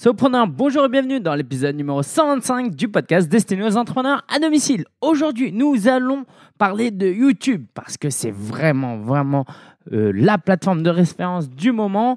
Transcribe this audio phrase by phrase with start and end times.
[0.00, 4.84] Sopreneur, bonjour et bienvenue dans l'épisode numéro 125 du podcast destiné aux entrepreneurs à domicile.
[5.00, 6.24] Aujourd'hui, nous allons
[6.56, 9.44] parler de YouTube parce que c'est vraiment, vraiment
[9.90, 12.16] euh, la plateforme de référence du moment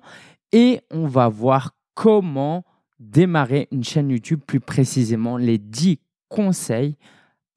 [0.51, 2.65] et on va voir comment
[2.99, 5.97] démarrer une chaîne YouTube, plus précisément les 10
[6.29, 6.97] conseils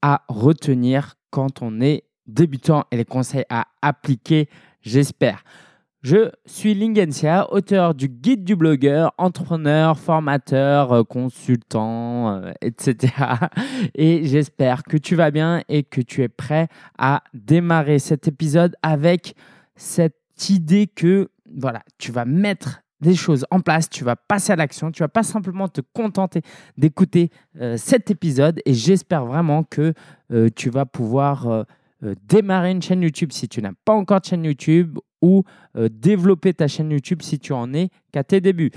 [0.01, 4.49] à retenir quand on est débutant et les conseils à appliquer,
[4.81, 5.43] j'espère.
[6.05, 13.11] Je suis Lingencia, auteur du guide du blogueur, entrepreneur, formateur, euh, consultant, euh, etc.
[13.95, 16.67] Et j'espère que tu vas bien et que tu es prêt
[16.99, 19.33] à démarrer cet épisode avec
[19.75, 20.13] cette
[20.47, 24.91] idée que voilà, tu vas mettre des choses en place, tu vas passer à l'action,
[24.91, 26.43] tu vas pas simplement te contenter
[26.77, 29.95] d'écouter euh, cet épisode et j'espère vraiment que
[30.55, 31.65] tu vas pouvoir
[32.27, 35.43] démarrer une chaîne YouTube si tu n'as pas encore de chaîne YouTube ou
[35.75, 38.71] euh, développer ta chaîne YouTube si tu en es qu'à tes débuts.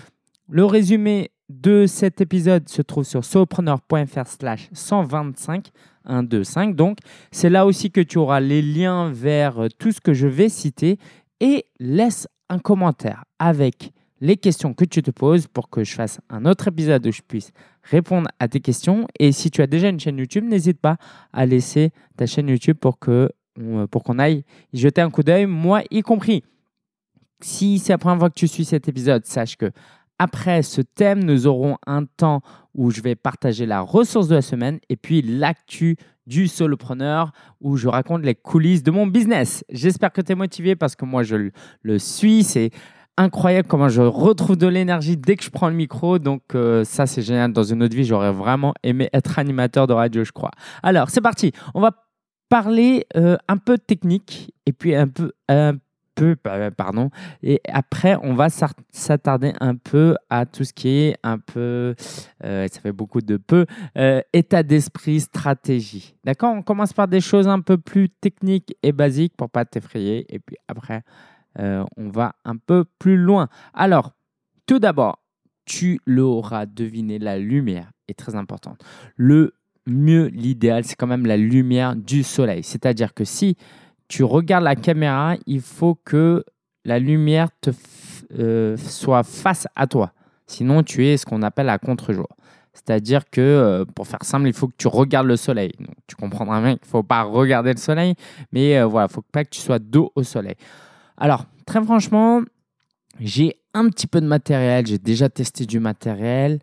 [0.48, 5.68] Le résumé de cet épisode se trouve sur solopreneur.fr slash 125,
[6.06, 6.74] 125.
[6.74, 6.98] Donc,
[7.30, 10.48] c'est là aussi que tu auras les liens vers euh, tout ce que je vais
[10.48, 10.98] citer
[11.40, 16.20] et laisse un commentaire avec les questions que tu te poses pour que je fasse
[16.28, 17.52] un autre épisode où je puisse
[17.84, 19.06] répondre à tes questions.
[19.18, 20.96] Et si tu as déjà une chaîne YouTube, n'hésite pas
[21.32, 23.30] à laisser ta chaîne YouTube pour que
[23.90, 26.44] pour qu'on aille jeter un coup d'œil, moi y compris.
[27.40, 29.70] Si c'est la première fois que tu suis cet épisode, sache que
[30.18, 32.40] après ce thème, nous aurons un temps
[32.74, 37.76] où je vais partager la ressource de la semaine et puis l'actu du solopreneur où
[37.76, 39.64] je raconte les coulisses de mon business.
[39.70, 41.50] J'espère que tu es motivé parce que moi je
[41.82, 42.42] le suis.
[42.42, 42.70] C'est
[43.16, 46.18] incroyable comment je retrouve de l'énergie dès que je prends le micro.
[46.18, 47.52] Donc euh, ça c'est génial.
[47.52, 50.50] Dans une autre vie, j'aurais vraiment aimé être animateur de radio, je crois.
[50.82, 51.52] Alors c'est parti.
[51.74, 52.07] On va
[52.48, 55.74] parler euh, un peu technique et puis un peu, un
[56.14, 56.36] peu,
[56.76, 57.10] pardon,
[57.42, 61.94] et après on va s'attarder un peu à tout ce qui est un peu,
[62.44, 66.16] euh, ça fait beaucoup de peu, euh, état d'esprit, stratégie.
[66.24, 66.54] D'accord?
[66.54, 70.38] On commence par des choses un peu plus techniques et basiques pour pas t'effrayer et
[70.38, 71.02] puis après
[71.60, 73.48] on va un peu plus loin.
[73.74, 74.12] Alors,
[74.66, 75.24] tout d'abord,
[75.64, 78.84] tu l'auras deviné, la lumière est très importante.
[79.16, 79.54] Le
[79.88, 82.62] mieux l'idéal, c'est quand même la lumière du soleil.
[82.62, 83.56] C'est-à-dire que si
[84.08, 86.44] tu regardes la caméra, il faut que
[86.84, 87.70] la lumière te
[88.38, 90.12] euh, soit face à toi.
[90.46, 92.28] Sinon, tu es ce qu'on appelle à contre-jour.
[92.72, 95.72] C'est-à-dire que, euh, pour faire simple, il faut que tu regardes le soleil.
[96.06, 98.14] tu comprendras bien qu'il ne faut pas regarder le soleil,
[98.52, 100.54] mais euh, voilà, il ne faut pas que tu sois dos au soleil.
[101.16, 102.42] Alors, très franchement,
[103.20, 106.60] j'ai un petit peu de matériel, j'ai déjà testé du matériel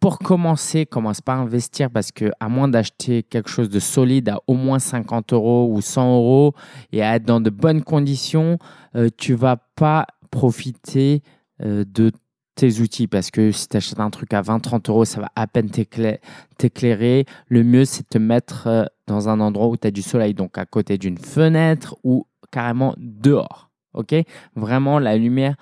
[0.00, 4.28] pour commencer, commence pas à investir parce que à moins d'acheter quelque chose de solide
[4.28, 6.54] à au moins 50 euros ou 100 euros
[6.92, 8.58] et à être dans de bonnes conditions,
[8.94, 11.22] euh, tu vas pas profiter
[11.62, 12.12] euh, de
[12.54, 15.46] tes outils parce que si tu achètes un truc à 20-30 euros, ça va à
[15.46, 17.24] peine t'éclairer.
[17.48, 20.34] Le mieux, c'est de te mettre euh, dans un endroit où tu as du soleil,
[20.34, 23.70] donc à côté d'une fenêtre ou carrément dehors.
[23.94, 24.14] Ok?
[24.54, 25.56] Vraiment, la lumière,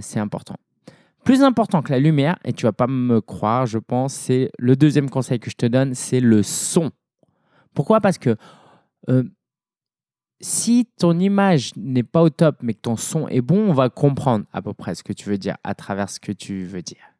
[0.00, 0.54] c'est important.
[1.24, 4.74] Plus important que la lumière, et tu vas pas me croire, je pense, c'est le
[4.74, 6.90] deuxième conseil que je te donne, c'est le son.
[7.74, 8.00] Pourquoi?
[8.00, 8.36] Parce que
[9.08, 9.22] euh,
[10.40, 13.88] si ton image n'est pas au top, mais que ton son est bon, on va
[13.88, 16.82] comprendre à peu près ce que tu veux dire à travers ce que tu veux
[16.82, 17.11] dire.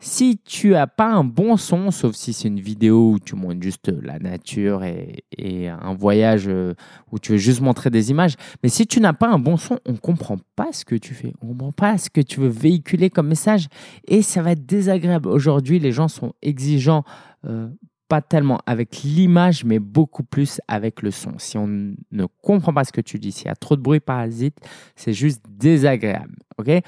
[0.00, 3.60] Si tu n'as pas un bon son, sauf si c'est une vidéo où tu montres
[3.60, 6.74] juste la nature et, un voyage euh,
[7.10, 9.80] où tu veux juste montrer des images, mais si tu n'as pas un bon son,
[9.86, 12.48] on comprend pas ce que tu fais, on ne comprend pas ce que tu veux
[12.48, 13.66] véhiculer comme message
[14.06, 15.28] et ça va être désagréable.
[15.28, 17.02] Aujourd'hui, les gens sont exigeants.
[17.46, 17.68] Euh,
[18.08, 21.34] pas tellement avec l'image, mais beaucoup plus avec le son.
[21.36, 24.00] Si on ne comprend pas ce que tu dis, s'il y a trop de bruit
[24.00, 24.56] parasite,
[24.96, 26.36] c'est juste désagréable.
[26.56, 26.82] ok?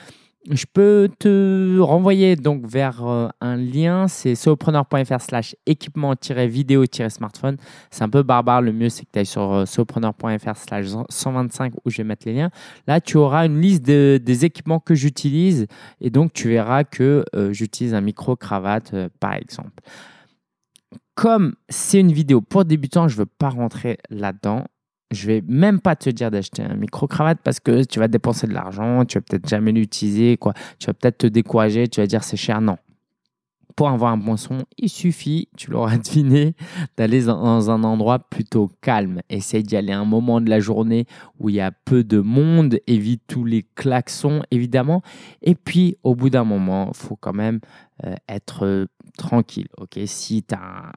[0.48, 7.58] Je peux te renvoyer donc vers euh, un lien, c'est solopreneur.fr slash équipement-vidéo-smartphone.
[7.90, 11.74] C'est un peu barbare, le mieux c'est que tu ailles sur euh, solopreneur.fr slash 125
[11.84, 12.50] où je vais mettre les liens.
[12.86, 15.66] Là, tu auras une liste des équipements que j'utilise
[16.00, 19.82] et donc tu verras que euh, j'utilise un micro-cravate par exemple.
[21.14, 24.64] Comme c'est une vidéo pour débutants, je ne veux pas rentrer là-dedans
[25.10, 28.52] je vais même pas te dire d'acheter un micro-cravate parce que tu vas dépenser de
[28.52, 30.54] l'argent, tu vas peut-être jamais l'utiliser, quoi.
[30.78, 32.60] Tu vas peut-être te décourager, tu vas dire c'est cher.
[32.60, 32.76] Non.
[33.76, 36.54] Pour avoir un bon son, il suffit, tu l'auras deviné,
[36.96, 39.20] d'aller dans un endroit plutôt calme.
[39.30, 41.06] Essaye d'y aller un moment de la journée
[41.38, 45.02] où il y a peu de monde, évite tous les klaxons évidemment.
[45.42, 47.60] Et puis au bout d'un moment, faut quand même
[48.04, 48.86] euh, être euh,
[49.16, 49.68] tranquille.
[49.78, 49.98] ok?
[50.06, 50.92] Si tu as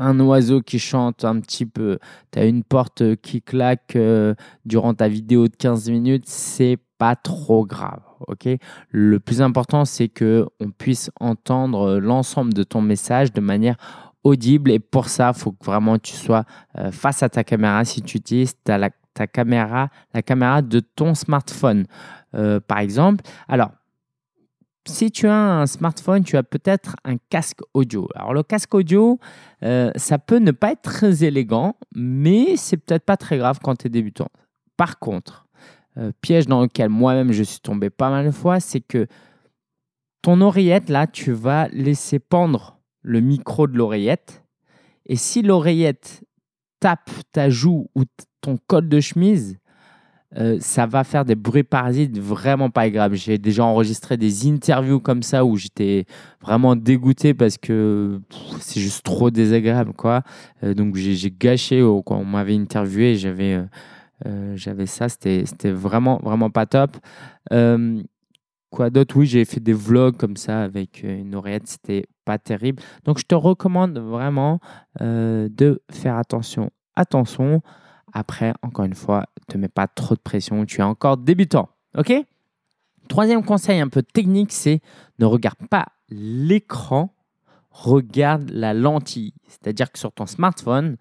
[0.00, 1.98] un oiseau qui chante un petit peu,
[2.32, 7.16] tu as une porte qui claque euh, durant ta vidéo de 15 minutes, c'est pas
[7.16, 8.00] trop grave.
[8.26, 8.48] ok?
[8.90, 13.76] Le plus important, c'est que on puisse entendre l'ensemble de ton message de manière
[14.24, 14.70] audible.
[14.70, 16.44] Et pour ça, faut que vraiment tu sois
[16.78, 17.84] euh, face à ta caméra.
[17.84, 21.86] Si tu utilises ta, ta caméra, la caméra de ton smartphone,
[22.34, 23.24] euh, par exemple.
[23.48, 23.70] Alors,
[24.90, 28.08] si tu as un smartphone, tu as peut-être un casque audio.
[28.14, 29.18] Alors le casque audio,
[29.62, 33.76] euh, ça peut ne pas être très élégant, mais c'est peut-être pas très grave quand
[33.76, 34.28] tu es débutant.
[34.76, 35.46] Par contre,
[36.20, 39.06] piège dans lequel moi-même je suis tombé pas mal de fois, c'est que
[40.22, 44.44] ton oreillette, là, tu vas laisser pendre le micro de l'oreillette.
[45.06, 46.22] Et si l'oreillette
[46.78, 48.04] tape ta joue ou
[48.40, 49.58] ton col de chemise,
[50.38, 53.16] euh, ça va faire des bruits parasites vraiment pas agréables.
[53.16, 56.04] J'ai déjà enregistré des interviews comme ça où j'étais
[56.40, 58.20] vraiment dégoûté parce que
[58.60, 59.92] c'est juste trop désagréable.
[59.92, 60.22] Quoi.
[60.62, 63.60] Euh, donc j'ai gâché on m'avait interviewé, j'avais
[64.26, 66.96] euh, j'avais ça, c'était vraiment, vraiment pas top.
[68.70, 69.16] Quoi d'autre?
[69.16, 72.80] Oui, j'ai fait des vlogs comme ça avec une oreillette, c'était pas terrible.
[73.04, 74.60] Donc je te recommande vraiment
[75.00, 76.70] de faire attention
[77.24, 77.62] son.
[78.12, 81.68] Après, encore une fois, ne te mets pas trop de pression, tu es encore débutant.
[81.96, 82.12] OK?
[83.08, 84.80] Troisième conseil un peu technique, c'est
[85.18, 87.14] ne regarde pas l'écran,
[87.70, 89.34] regarde la lentille.
[89.48, 90.96] C'est-à-dire que sur ton smartphone,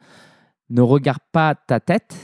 [0.70, 2.16] ne regarde pas ta tête,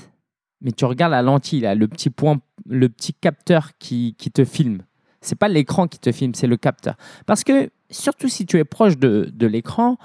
[0.62, 4.46] mais tu regardes la lentille, là, le petit point, le petit capteur qui, qui te
[4.46, 4.84] filme
[5.26, 6.96] c'est pas l'écran qui te filme, c'est le capteur.
[7.26, 9.96] Parce que surtout si tu es proche de, l'écran, euh,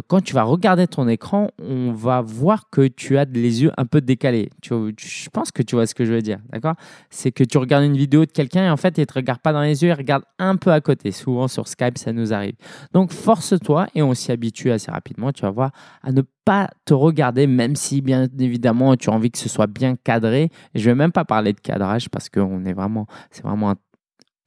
[0.00, 3.84] quand tu vas regarder ton écran, on va voir que tu as les yeux un
[3.84, 4.50] peu décalés.
[4.62, 6.74] je pense que tu vois ce que je veux dire, d'accord?
[7.10, 9.40] C'est que tu regardes une vidéo de quelqu'un et en fait, il ne te regarde
[9.40, 11.12] pas dans les yeux, il regarde un peu à côté.
[11.12, 12.54] Souvent sur Skype, ça nous arrive.
[12.92, 15.72] Donc, force-toi et on s'y habitue assez rapidement, tu vas voir,
[16.02, 19.66] à ne pas te regarder, même si, bien évidemment, tu as envie que ce soit
[19.66, 20.50] bien cadré.
[20.74, 23.74] je ne vais même pas parler de cadrage parce que est vraiment, c'est vraiment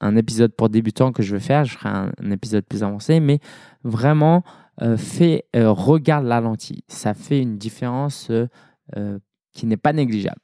[0.01, 3.39] un épisode pour débutants que je vais faire, je ferai un, épisode plus avancé, mais
[3.83, 4.64] vraiment, euh,
[4.97, 6.83] fait, euh, regarde la lentille.
[6.87, 9.19] Ça fait une différence euh,
[9.53, 10.41] qui n'est pas négligeable.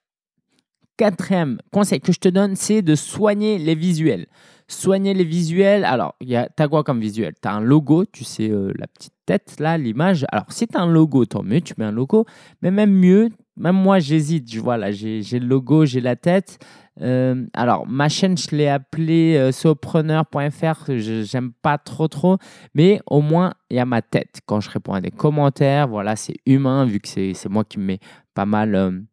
[0.97, 4.27] Quatrième conseil que je te donne, c'est de soigner les visuels.
[4.67, 7.33] Soigner les visuels, alors, tu as quoi comme visuel?
[7.41, 10.25] Tu as un logo, tu sais, la petite tête, là, l'image.
[10.31, 12.25] Alors, si tu as un logo, tant mieux, tu mets un logo.
[12.61, 14.51] Mais même mieux, même moi, j'hésite.
[14.51, 16.59] Je vois là, j'ai le logo, j'ai la tête.
[17.01, 20.91] Euh, alors, ma chaîne, je l'ai appelée euh, sopreneur.fr.
[20.97, 22.37] J'aime pas trop, trop.
[22.75, 24.41] Mais au moins, il y a ma tête.
[24.45, 27.85] Quand je réponds à des commentaires, voilà, c'est humain, vu que c'est moi qui me
[27.85, 27.99] mets
[28.33, 29.05] pas mal.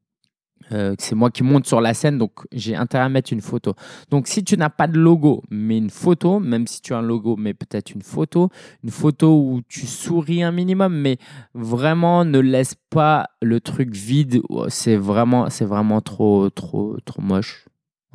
[0.73, 3.75] Euh, c'est moi qui monte sur la scène, donc j'ai intérêt à mettre une photo.
[4.11, 7.03] Donc si tu n'as pas de logo, mais une photo, même si tu as un
[7.03, 8.51] logo, mais peut-être une photo,
[8.85, 11.19] une photo où tu souris un minimum, mais
[11.55, 14.43] vraiment ne laisse pas le truc vide.
[14.69, 17.67] C'est vraiment, c'est vraiment trop, trop, trop moche.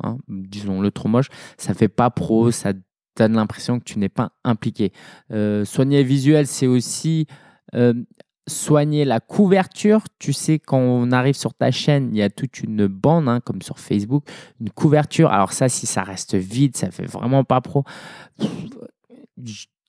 [0.02, 2.72] Hein, disons-le trop moche, ça fait pas pro, ça
[3.16, 4.92] donne l'impression que tu n'es pas impliqué.
[5.30, 7.26] Euh, soigner visuel, c'est aussi
[7.74, 7.94] euh,
[8.46, 10.02] soigner la couverture.
[10.18, 13.40] Tu sais, quand on arrive sur ta chaîne, il y a toute une bande, hein,
[13.40, 14.24] comme sur Facebook,
[14.60, 15.30] une couverture.
[15.30, 17.84] Alors ça, si ça reste vide, ça fait vraiment pas pro.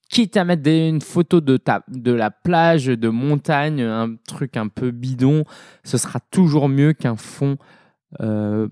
[0.10, 4.68] Quitte à mettre une photo de, ta, de la plage, de montagne, un truc un
[4.68, 5.44] peu bidon,
[5.84, 7.58] ce sera toujours mieux qu'un fond
[8.22, 8.68] euh,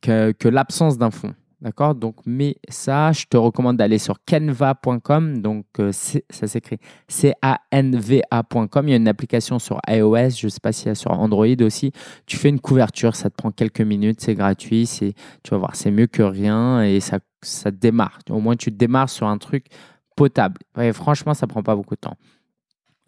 [0.00, 1.34] que, l'absence d'un fond.
[1.62, 5.40] D'accord Donc, mais ça, je te recommande d'aller sur canva.com.
[5.40, 8.88] Donc, euh, ça s'écrit C-A-N-V-A.com.
[8.88, 11.12] Il y a une application sur iOS, je ne sais pas s'il y a sur
[11.12, 11.92] Android aussi.
[12.26, 14.90] Tu fais une couverture, ça te prend quelques minutes, c'est gratuit.
[14.90, 18.18] Tu vas voir, c'est mieux que rien et ça, ça démarre.
[18.28, 19.66] Au moins, tu démarres sur un truc
[20.16, 20.60] potable.
[20.92, 22.16] franchement, ça prend pas beaucoup de temps.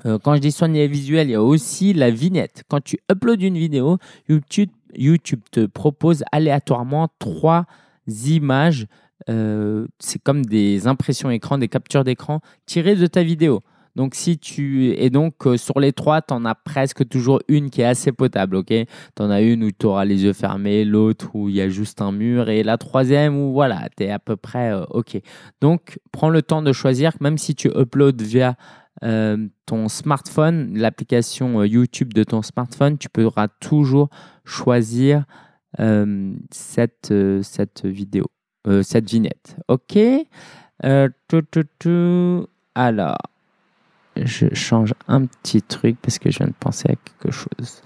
[0.06, 2.62] Euh, quand je dis soigner visuel, il y a aussi la vignette.
[2.68, 7.66] Quand tu uploads une vidéo, YouTube YouTube te propose aléatoirement trois
[8.06, 8.86] images.
[9.30, 13.62] Euh, c'est comme des impressions écran, des captures d'écran tirées de ta vidéo.
[13.96, 17.70] Donc si tu et donc euh, sur les trois, tu en as presque toujours une
[17.70, 18.66] qui est assez potable, OK?
[18.68, 18.86] Tu
[19.20, 22.02] en as une où tu auras les yeux fermés, l'autre où il y a juste
[22.02, 25.20] un mur et la troisième où voilà, tu es à peu près euh, OK.
[25.60, 28.56] Donc prends le temps de choisir même si tu uploads via
[29.66, 34.08] ton smartphone, l'application YouTube de ton smartphone, tu pourras toujours
[34.46, 35.26] choisir
[36.50, 37.12] cette,
[37.42, 38.26] cette vidéo,
[38.82, 39.56] cette vignette.
[39.68, 39.98] OK
[42.74, 43.16] Alors,
[44.16, 47.82] je change un petit truc parce que je viens de penser à quelque chose.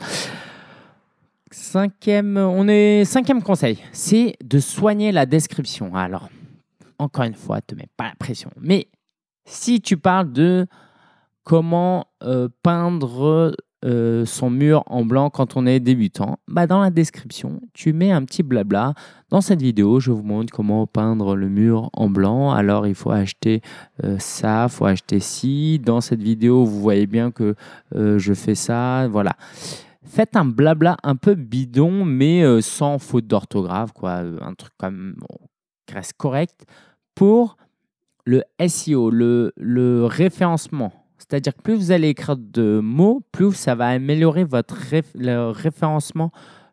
[1.50, 5.94] Cinquième, on est cinquième conseil, c'est de soigner la description.
[5.94, 6.28] Alors,
[6.98, 8.50] encore une fois, te mets pas la pression.
[8.60, 8.88] Mais
[9.46, 10.66] si tu parles de
[11.44, 16.90] comment euh, peindre euh, son mur en blanc quand on est débutant bah, Dans la
[16.90, 18.94] description, tu mets un petit blabla.
[19.30, 22.50] Dans cette vidéo, je vous montre comment peindre le mur en blanc.
[22.50, 23.62] Alors, il faut acheter
[24.02, 25.78] euh, ça, il faut acheter ci.
[25.78, 27.54] Dans cette vidéo, vous voyez bien que
[27.94, 29.06] euh, je fais ça.
[29.06, 29.36] Voilà.
[30.02, 34.22] Faites un blabla un peu bidon, mais sans faute d'orthographe, quoi.
[34.40, 35.14] Un truc comme
[35.92, 36.66] reste correct
[37.14, 37.56] pour
[38.24, 40.92] le SEO, le référencement.
[41.18, 44.78] C'est-à-dire que plus vous allez écrire de mots, plus ça va améliorer votre
[45.14, 46.30] le référencement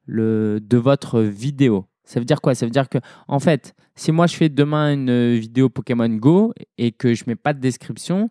[0.08, 1.86] de votre vidéo.
[2.04, 2.54] Ça veut dire quoi?
[2.54, 6.54] Ça veut dire que, en fait, si moi je fais demain une vidéo Pokémon Go
[6.78, 8.30] et que je ne mets pas de description,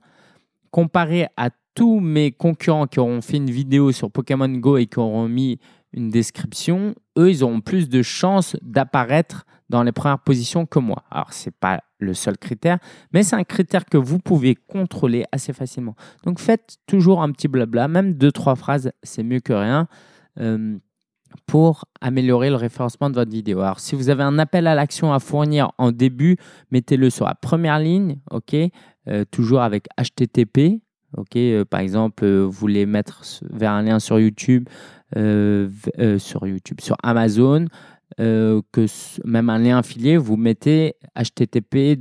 [0.70, 5.00] comparé à tous mes concurrents qui auront fait une vidéo sur Pokémon Go et qui
[5.00, 5.58] auront mis
[5.94, 11.04] une description, eux, ils auront plus de chances d'apparaître dans les premières positions que moi.
[11.10, 12.78] Alors, ce n'est pas le seul critère,
[13.12, 15.94] mais c'est un critère que vous pouvez contrôler assez facilement.
[16.24, 19.88] Donc, faites toujours un petit blabla, même deux, trois phrases, c'est mieux que rien.
[20.40, 20.76] Euh,
[21.46, 23.60] pour améliorer le référencement de votre vidéo.
[23.60, 26.36] Alors, si vous avez un appel à l'action à fournir en début,
[26.70, 28.54] mettez-le sur la première ligne, ok,
[29.08, 30.80] euh, toujours avec HTTP,
[31.16, 31.36] ok.
[31.36, 34.68] Euh, par exemple, vous voulez mettre vers un lien sur YouTube,
[35.14, 37.66] sur YouTube, sur Amazon.
[38.20, 38.86] Euh, que
[39.24, 41.98] même un lien affilié, vous mettez http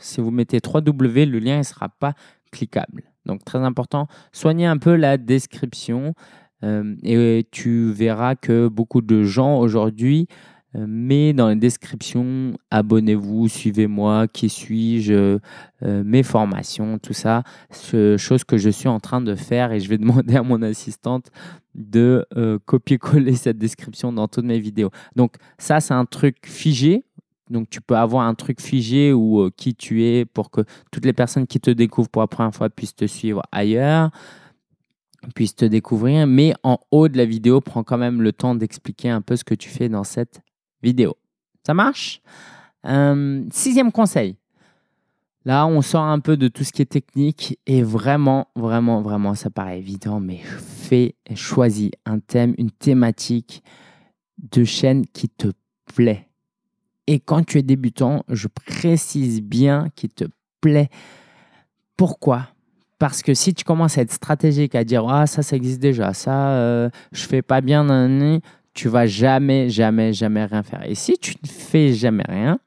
[0.00, 2.12] Si vous mettez 3W, le lien ne sera pas
[2.52, 3.04] cliquable.
[3.24, 6.14] Donc très important, soignez un peu la description
[6.62, 13.48] euh, et tu verras que beaucoup de gens aujourd'hui euh, mais dans les descriptions, abonnez-vous,
[13.48, 15.38] suivez-moi, qui suis-je,
[15.82, 17.42] euh, mes formations, tout ça,
[18.16, 21.30] chose que je suis en train de faire et je vais demander à mon assistante
[21.74, 24.90] de euh, copier-coller cette description dans toutes mes vidéos.
[25.16, 27.04] Donc ça, c'est un truc figé.
[27.48, 30.60] Donc tu peux avoir un truc figé ou qui tu es pour que
[30.90, 34.10] toutes les personnes qui te découvrent pour la première fois puissent te suivre ailleurs
[35.34, 39.10] puissent te découvrir, mais en haut de la vidéo, prends quand même le temps d'expliquer
[39.10, 40.40] un peu ce que tu fais dans cette
[40.82, 41.16] vidéo.
[41.66, 42.20] Ça marche?
[42.86, 44.36] Euh, Sixième conseil.
[45.44, 49.34] Là, on sort un peu de tout ce qui est technique et vraiment, vraiment, vraiment,
[49.34, 53.62] ça paraît évident, mais fais, choisis un thème, une thématique
[54.52, 55.48] de chaîne qui te
[55.94, 56.28] plaît.
[57.06, 60.24] Et quand tu es débutant, je précise bien qui te
[60.60, 60.90] plaît.
[61.96, 62.48] Pourquoi?
[62.98, 66.12] Parce que si tu commences à être stratégique, à dire ah ça ça existe déjà,
[66.12, 67.84] ça euh, je fais pas bien,
[68.78, 70.88] tu vas jamais, jamais, jamais rien faire.
[70.88, 72.60] Et si tu ne fais jamais rien,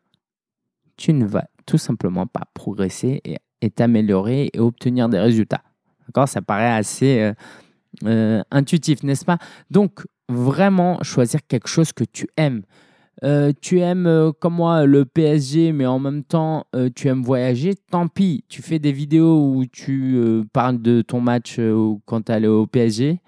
[0.97, 3.21] tu ne vas tout simplement pas progresser
[3.61, 5.61] et t'améliorer et obtenir des résultats.
[6.05, 6.27] D'accord?
[6.27, 7.33] Ça paraît assez euh,
[8.03, 9.37] euh, intuitif, n'est-ce pas?
[9.69, 12.63] Donc, vraiment choisir quelque chose que tu aimes.
[13.23, 18.09] Euh, tu aimes, comme moi, le PSG, mais en même temps, tu aimes voyager, tant
[18.09, 18.43] pis.
[18.49, 21.57] Tu fais des vidéos où tu parles de ton match
[22.05, 23.21] quand tu allé au PSG,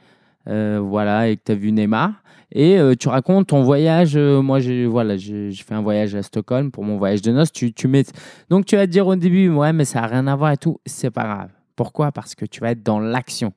[0.45, 2.22] voilà, et que tu as vu Neymar
[2.53, 4.15] et euh, tu racontes ton voyage.
[4.15, 7.51] Euh, moi, j'ai voilà, fait un voyage à Stockholm pour mon voyage de noces.
[7.51, 8.05] Tu, tu mets...
[8.49, 10.57] Donc, tu vas te dire au début, ouais, mais ça n'a rien à voir et
[10.57, 10.79] tout.
[10.85, 11.49] C'est pas grave.
[11.75, 12.11] Pourquoi?
[12.11, 13.53] Parce que tu vas être dans l'action.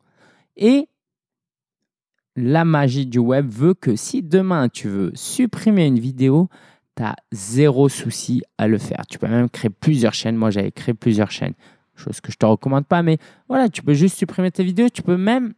[0.57, 0.89] Et
[2.37, 6.49] la magie du web veut que si demain tu veux supprimer une vidéo,
[6.97, 9.05] tu as zéro souci à le faire.
[9.11, 10.37] Tu peux même créer plusieurs chaînes.
[10.37, 11.55] Moi, j'avais créé plusieurs chaînes.
[11.95, 14.89] Chose que je ne te recommande pas, mais voilà, tu peux juste supprimer ta vidéo.
[14.89, 15.53] Tu peux même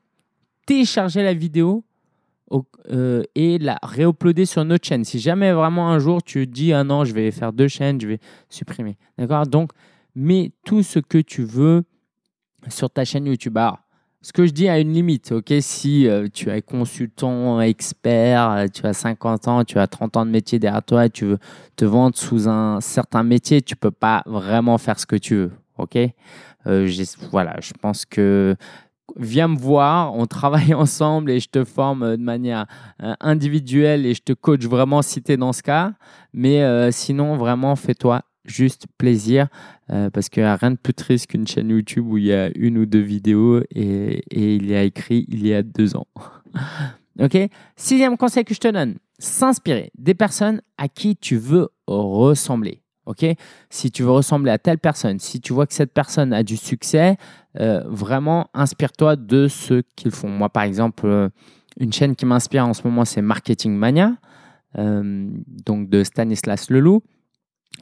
[0.66, 1.84] télécharger la vidéo
[2.90, 5.04] euh, et la réuploader sur notre chaîne.
[5.04, 8.08] Si jamais vraiment un jour tu dis ah non, je vais faire deux chaînes, je
[8.08, 8.96] vais supprimer.
[9.18, 9.46] D'accord?
[9.46, 9.72] Donc,
[10.14, 11.84] mets tout ce que tu veux
[12.68, 13.56] sur ta chaîne YouTube.
[13.56, 13.78] Alors,
[14.20, 15.52] ce que je dis a une limite, ok?
[15.60, 20.26] Si euh, tu es consultant, expert, euh, tu as 50 ans, tu as 30 ans
[20.26, 21.38] de métier derrière toi tu veux
[21.76, 25.52] te vendre sous un certain métier, tu peux pas vraiment faire ce que tu veux,
[25.76, 25.98] ok?
[27.30, 28.54] Voilà, je pense que
[29.18, 32.66] viens me voir, on travaille ensemble et je te forme euh, de manière
[33.02, 35.92] euh, individuelle et je te coach vraiment si tu dans ce cas.
[36.32, 39.48] Mais euh, sinon, vraiment, fais-toi juste plaisir
[40.14, 42.50] parce qu'il n'y a rien de plus triste qu'une chaîne YouTube où il y a
[42.56, 46.06] une ou deux vidéos et, et il y a écrit il y a deux ans.
[47.20, 47.36] ok?
[47.76, 52.82] Sixième conseil que je te donne, s'inspirer des personnes à qui tu veux ressembler.
[53.08, 53.24] Ok?
[53.70, 56.58] Si tu veux ressembler à telle personne, si tu vois que cette personne a du
[56.58, 57.16] succès,
[57.58, 60.28] euh, vraiment inspire-toi de ce qu'ils font.
[60.28, 61.30] Moi, par exemple, euh,
[61.80, 64.12] une chaîne qui m'inspire en ce moment, c'est Marketing Mania,
[64.76, 65.26] euh,
[65.64, 67.02] donc de Stanislas Leloup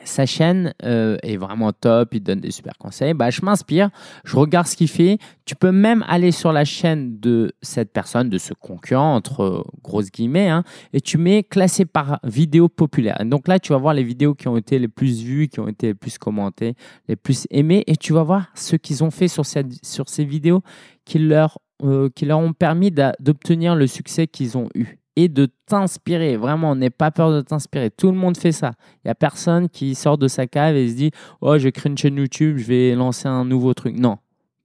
[0.04, 3.14] sa chaîne euh, est vraiment top, il donne des super conseils.
[3.14, 3.90] Bah, je m'inspire,
[4.24, 5.18] je regarde ce qu'il fait.
[5.44, 10.10] Tu peux même aller sur la chaîne de cette personne, de ce concurrent, entre grosses
[10.10, 13.18] guillemets, hein, et tu mets classé par vidéo populaire.
[13.24, 15.68] Donc là, tu vas voir les vidéos qui ont été les plus vues, qui ont
[15.68, 16.74] été les plus commentées,
[17.08, 20.62] les plus aimées, et tu vas voir ce qu'ils ont fait sur, ces vidéos
[21.04, 25.48] qui leur euh, qui leur ont permis d'obtenir le succès qu'ils ont eu et de
[25.66, 26.36] t'inspirer.
[26.36, 27.90] Vraiment, n'aie pas peur de t'inspirer.
[27.90, 28.72] Tout le monde fait ça.
[28.96, 31.90] Il n'y a personne qui sort de sa cave et se dit Oh, je créer
[31.90, 33.96] une chaîne YouTube, je vais lancer un nouveau truc.
[33.98, 34.18] Non.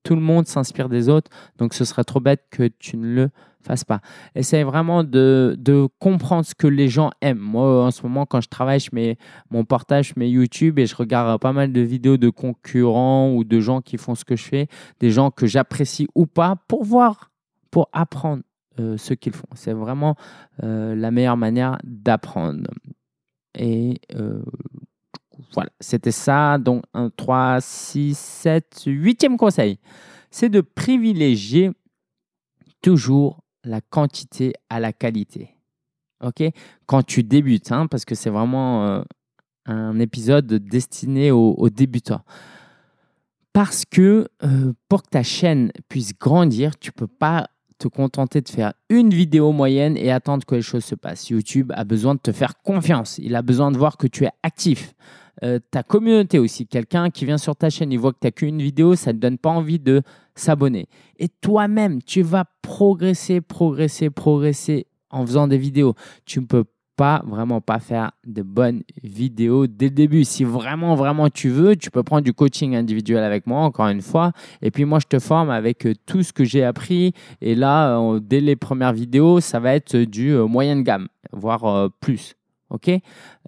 [0.03, 1.29] Tout le monde s'inspire des autres,
[1.60, 3.29] donc ce serait trop bête que tu ne le
[3.62, 4.01] fasses pas.
[4.34, 7.38] Essaye vraiment de, de, comprendre ce que les gens aiment.
[7.38, 9.17] Moi, en ce moment, quand je travaille, je mets
[9.51, 13.43] mon portage, je mets YouTube et je regarde pas mal de vidéos de concurrents ou
[13.43, 14.67] de gens qui font ce que je fais,
[15.00, 17.29] des gens que j'apprécie ou pas, pour voir,
[17.70, 18.41] pour apprendre
[18.81, 19.47] euh, ce qu'ils font.
[19.53, 20.15] C'est vraiment
[20.63, 22.69] euh, la meilleure manière d'apprendre.
[23.57, 24.41] Et euh,
[25.53, 26.57] voilà, c'était ça.
[26.57, 29.79] Donc, 1, 3, 6, 7, huitième conseil,
[30.29, 31.71] c'est de privilégier
[32.81, 35.55] toujours la quantité à la qualité.
[36.23, 36.43] OK?
[36.85, 39.03] Quand tu débutes, hein, parce que c'est vraiment
[39.65, 42.23] un épisode destiné aux, aux débutants.
[43.53, 44.27] Parce que
[44.88, 47.50] pour que ta chaîne puisse grandir, tu ne peux pas
[47.81, 51.29] te contenter de faire une vidéo moyenne et attendre que les choses se passent.
[51.29, 53.17] YouTube a besoin de te faire confiance.
[53.17, 54.93] Il a besoin de voir que tu es actif.
[55.43, 58.31] Euh, ta communauté aussi, quelqu'un qui vient sur ta chaîne, il voit que tu n'as
[58.31, 60.03] qu'une vidéo, ça ne donne pas envie de
[60.35, 60.88] s'abonner.
[61.17, 65.95] Et toi-même, tu vas progresser, progresser, progresser en faisant des vidéos.
[66.25, 70.24] Tu ne peux pas, vraiment pas faire de bonnes vidéos dès le début.
[70.24, 74.01] Si vraiment, vraiment tu veux, tu peux prendre du coaching individuel avec moi, encore une
[74.01, 74.31] fois.
[74.62, 77.13] Et puis moi, je te forme avec euh, tout ce que j'ai appris.
[77.41, 81.89] Et là, euh, dès les premières vidéos, ça va être du euh, moyenne gamme, voire
[82.00, 82.36] plus.
[82.71, 82.89] Ok,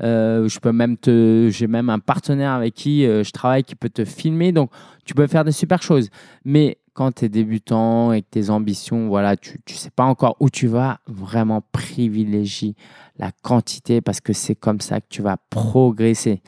[0.01, 4.03] je peux même te, j'ai même un partenaire avec qui je travaille qui peut te
[4.03, 4.69] filmer, donc
[5.05, 6.09] tu peux faire des super choses.
[6.43, 10.35] Mais quand tu es débutant et que tes ambitions, voilà, tu ne sais pas encore
[10.39, 12.75] où tu vas, vraiment privilégie
[13.17, 16.41] la quantité parce que c'est comme ça que tu vas progresser.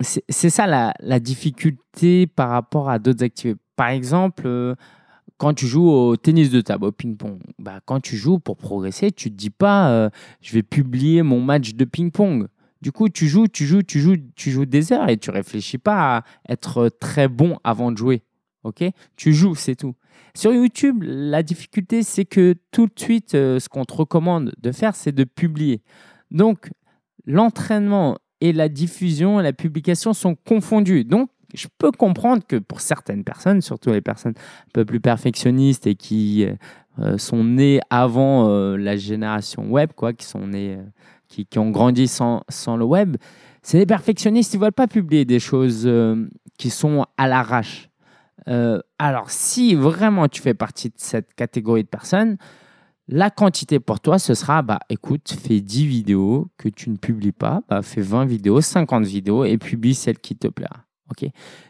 [0.00, 3.60] C'est ça la, la, difficulté par rapport à d'autres activités.
[3.76, 4.74] Par exemple, euh,
[5.40, 9.10] quand tu joues au tennis de table, au ping-pong, bah, quand tu joues pour progresser,
[9.10, 10.10] tu ne te dis pas euh,
[10.42, 12.46] je vais publier mon match de ping-pong.
[12.82, 15.78] Du coup, tu joues, tu joues, tu joues, tu joues des heures et tu réfléchis
[15.78, 18.22] pas à être très bon avant de jouer.
[18.64, 18.84] Ok,
[19.16, 19.94] tu joues, c'est tout.
[20.34, 24.72] Sur YouTube, la difficulté, c'est que tout de suite, euh, ce qu'on te recommande de
[24.72, 25.80] faire, c'est de publier.
[26.30, 26.70] Donc,
[27.24, 31.04] l'entraînement et la diffusion et la publication sont confondus.
[31.04, 35.86] Donc, je peux comprendre que pour certaines personnes, surtout les personnes un peu plus perfectionnistes
[35.86, 36.46] et qui
[36.98, 40.78] euh, sont nées avant euh, la génération web, quoi, qui sont nées,
[41.28, 43.16] qui, ont grandi sans, le web,
[43.62, 45.88] c'est les perfectionnistes, ils ne veulent pas publier des choses
[46.58, 47.90] qui sont à l'arrache.
[48.48, 52.36] Euh, alors, si vraiment tu fais partie de cette catégorie de personnes,
[53.08, 57.32] la quantité pour toi, ce sera, bah, écoute, fais 10 vidéos que tu ne publies
[57.32, 60.84] pas, bah, fais 20 vidéos, 50 vidéos et publie celle qui te plaira.
[61.10, 61.28] Ok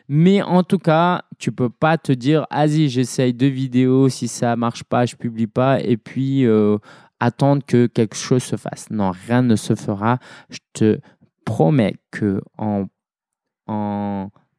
[0.09, 4.57] Mais en tout cas, tu peux pas te dire, vas-y, j'essaye deux vidéos, si ça
[4.57, 6.79] marche pas, je publie pas, et puis euh,
[7.21, 8.89] attendre que quelque chose se fasse.
[8.91, 10.19] Non, rien ne se fera.
[10.49, 11.01] Je te
[11.45, 12.87] promets que en,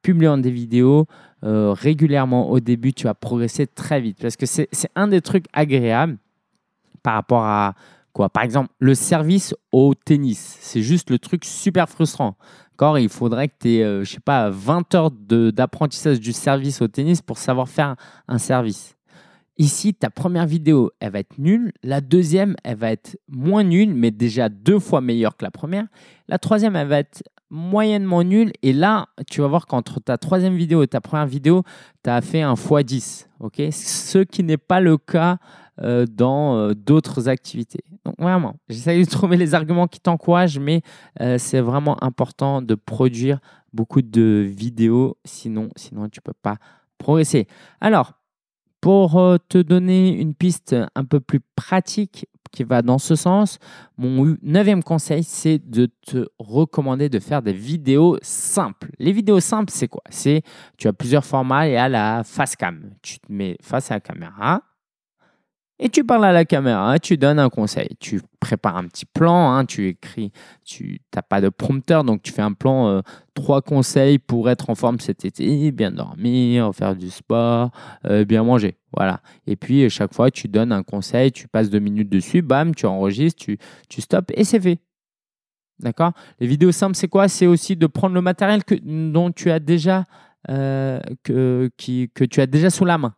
[0.02, 1.06] publiant des vidéos,
[1.44, 4.18] euh, régulièrement au début, tu vas progresser très vite.
[4.22, 6.18] Parce que c'est un des trucs agréables
[7.04, 7.76] par rapport à
[8.14, 8.30] quoi?
[8.30, 10.58] Par exemple, le service au tennis.
[10.62, 12.36] C'est juste le truc super frustrant.
[12.98, 16.88] Il faudrait que tu aies, euh, je sais pas, 20 heures d'apprentissage du service au
[16.88, 17.96] tennis pour savoir faire
[18.28, 18.96] un service.
[19.58, 21.72] Ici, ta première vidéo, elle va être nulle.
[21.84, 25.86] La deuxième, elle va être moins nulle, mais déjà deux fois meilleure que la première.
[26.28, 28.52] La troisième, elle va être moyennement nulle.
[28.64, 31.64] Et là, tu vas voir qu'entre ta troisième vidéo et ta première vidéo,
[32.04, 33.28] tu as fait un x10.
[33.40, 33.62] ok?
[33.72, 35.38] Ce qui n'est pas le cas
[35.82, 37.84] euh, dans euh, d'autres activités.
[38.06, 40.82] Donc vraiment, j'essaie de trouver les arguments qui t'encouragent, mais
[41.22, 43.40] euh, c'est vraiment important de produire
[43.74, 46.58] beaucoup de vidéos, sinon, sinon tu ne peux pas
[46.98, 47.48] progresser.
[47.80, 48.14] Alors,
[48.80, 53.60] pour te donner une piste un peu plus pratique qui va dans ce sens,
[53.98, 58.90] mon neuvième conseil, c'est de te recommander de faire des vidéos simples.
[59.00, 60.04] Les vidéos simples, c'est quoi?
[60.10, 60.44] C'est
[60.78, 62.92] tu as plusieurs formats et à la face cam.
[63.02, 64.64] Tu te mets face à la caméra,
[65.84, 67.90] et tu parles à la caméra, tu donnes un conseil.
[68.00, 70.32] Tu prépares un petit plan, hein, tu écris,
[70.64, 73.02] tu n'as pas de prompteur, donc tu fais un plan, euh,
[73.34, 77.72] trois conseils pour être en forme cet été, bien dormir, faire du sport,
[78.06, 78.78] euh, bien manger.
[78.96, 79.22] Voilà.
[79.48, 82.86] Et puis, chaque fois, tu donnes un conseil, tu passes deux minutes dessus, bam, tu
[82.86, 83.58] enregistres, tu,
[83.90, 84.80] tu stops et c'est fait.
[85.80, 86.12] D'accord?
[86.40, 87.28] Les vidéos simples, c'est quoi?
[87.28, 90.06] C'est aussi de prendre le matériel que, dont tu as déjà,
[90.48, 93.16] euh, que, qui, que tu as déjà sous la main.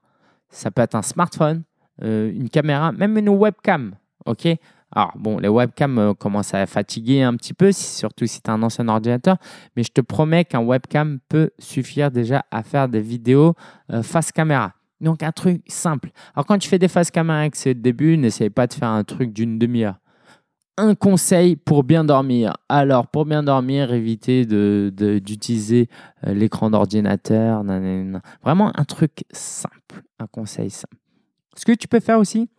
[0.47, 1.63] Ça peut être un smartphone,
[2.01, 3.95] euh, une caméra, même une webcam.
[4.25, 4.47] OK?
[4.95, 8.53] Alors, bon, les webcams euh, commencent à fatiguer un petit peu, surtout si tu as
[8.53, 9.37] un ancien ordinateur,
[9.75, 13.55] mais je te promets qu'un webcam peut suffire déjà à faire des vidéos
[13.91, 14.73] euh, face caméra.
[15.01, 16.11] Donc, un truc simple.
[16.35, 18.89] Alors, quand tu fais des phases caméra avec c'est le début, n'essaye pas de faire
[18.89, 19.99] un truc d'une demi-heure.
[20.77, 22.53] Un conseil pour bien dormir.
[22.69, 25.89] Alors, pour bien dormir, évitez d'utiliser
[26.25, 27.63] de, l'écran d'ordinateur.
[28.43, 31.02] Vraiment un truc simple, un conseil simple.
[31.55, 32.49] Ce que tu peux faire aussi,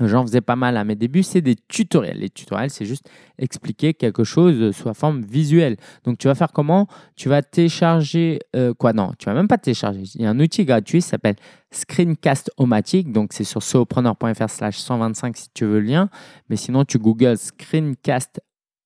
[0.00, 2.18] J'en faisais pas mal à mes débuts, c'est des tutoriels.
[2.18, 5.76] Les tutoriels, c'est juste expliquer quelque chose sous forme visuelle.
[6.04, 6.86] Donc, tu vas faire comment?
[7.16, 8.92] Tu vas télécharger euh, quoi?
[8.92, 10.04] Non, tu vas même pas télécharger.
[10.14, 11.36] Il y a un outil gratuit qui s'appelle
[11.72, 13.12] Screencast-O-Matic.
[13.12, 16.08] Donc, c'est sur solopreneur.fr slash 125 si tu veux le lien.
[16.48, 18.40] Mais sinon, tu googles Screencast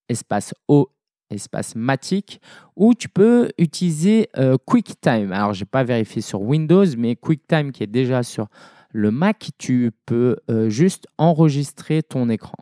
[0.09, 0.89] espace O
[1.29, 2.39] espace Matic
[2.75, 5.31] ou tu peux utiliser euh, QuickTime.
[5.31, 8.47] Alors, je n'ai pas vérifié sur Windows, mais QuickTime qui est déjà sur
[8.95, 12.55] le Mac, tu peux euh, juste enregistrer ton écran.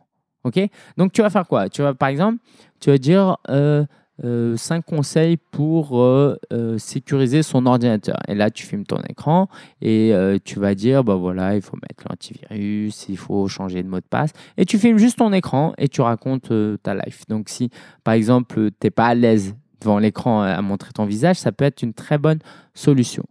[0.43, 0.59] OK?
[0.97, 1.69] Donc, tu vas faire quoi?
[1.69, 2.39] Tu vas, par exemple,
[2.79, 3.85] tu vas dire euh,
[4.23, 6.37] euh, 5 conseils pour euh,
[6.79, 8.17] sécuriser son ordinateur.
[8.27, 9.47] Et là, tu filmes ton écran
[9.79, 10.11] et
[10.43, 14.05] tu vas dire, bah voilà, il faut mettre l'antivirus, il faut changer de mot de
[14.09, 14.31] passe.
[14.57, 17.27] Et tu filmes juste ton écran et tu racontes ta life.
[17.29, 17.69] Donc, si,
[18.03, 21.65] par exemple, tu n'es pas à l'aise devant l'écran à montrer ton visage, ça peut
[21.65, 22.39] être une très bonne
[22.73, 23.23] solution.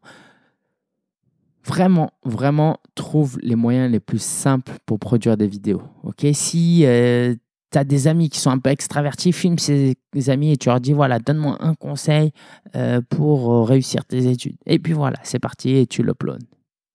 [1.64, 5.82] Vraiment, vraiment, trouve les moyens les plus simples pour produire des vidéos.
[6.02, 7.34] Ok, si euh,
[7.70, 9.96] tu as des amis qui sont un peu extravertis, filme ces
[10.28, 12.32] amis et tu leur dis voilà, donne-moi un conseil
[12.74, 14.56] euh, pour euh, réussir tes études.
[14.66, 16.38] Et puis voilà, c'est parti et tu l'uploads.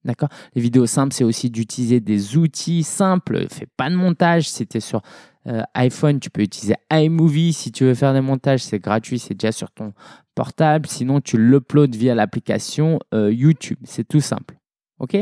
[0.03, 0.29] D'accord?
[0.55, 3.45] Les vidéos simples, c'est aussi d'utiliser des outils simples.
[3.49, 4.49] Fais pas de montage.
[4.49, 5.01] Si tu es sur
[5.73, 7.53] iPhone, tu peux utiliser iMovie.
[7.53, 9.93] Si tu veux faire des montages, c'est gratuit, c'est déjà sur ton
[10.35, 10.87] portable.
[10.87, 13.79] Sinon, tu l'uploads via l'application YouTube.
[13.83, 14.55] C'est tout simple.
[14.99, 15.17] OK?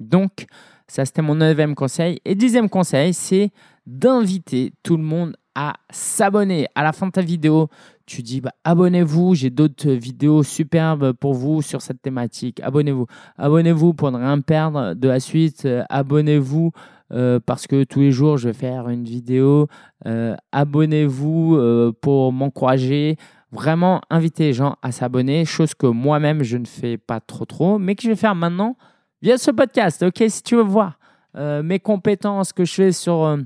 [0.00, 0.46] Donc,
[0.88, 2.20] ça, c'était mon neuvième conseil.
[2.24, 3.50] Et dixième conseil, c'est
[3.86, 6.66] d'inviter tout le monde à s'abonner.
[6.74, 7.68] À la fin de ta vidéo,
[8.06, 12.60] tu dis bah, abonnez-vous, j'ai d'autres vidéos superbes pour vous sur cette thématique.
[12.60, 13.06] Abonnez-vous.
[13.36, 15.64] Abonnez-vous pour ne rien perdre de la suite.
[15.64, 16.72] Euh, abonnez-vous
[17.12, 19.68] euh, parce que tous les jours, je vais faire une vidéo.
[20.06, 23.16] Euh, abonnez-vous pour m'encourager.
[23.52, 27.78] Vraiment, inviter les gens à s'abonner, chose que moi-même, je ne fais pas trop trop,
[27.78, 28.76] mais que je vais faire maintenant
[29.20, 30.02] via ce podcast.
[30.02, 30.98] Ok, si tu veux voir
[31.36, 33.38] euh, mes compétences que je fais sur euh,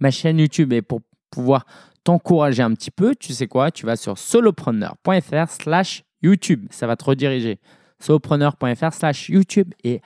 [0.00, 1.66] ma chaîne YouTube et pour pouvoir
[2.04, 6.66] t'encourager un petit peu, tu sais quoi Tu vas sur solopreneur.fr slash YouTube.
[6.70, 7.58] Ça va te rediriger.
[7.98, 10.00] solopreneur.fr slash YouTube et